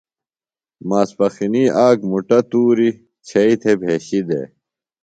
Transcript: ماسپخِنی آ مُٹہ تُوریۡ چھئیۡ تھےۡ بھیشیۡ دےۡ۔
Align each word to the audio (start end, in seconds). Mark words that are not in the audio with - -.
ماسپخِنی 0.87 1.63
آ 1.85 1.87
مُٹہ 2.09 2.39
تُوریۡ 2.49 2.97
چھئیۡ 3.27 3.57
تھےۡ 3.61 3.77
بھیشیۡ 3.81 4.25
دےۡ۔ 4.27 4.47